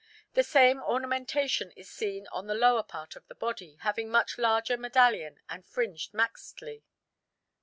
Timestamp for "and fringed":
5.47-6.11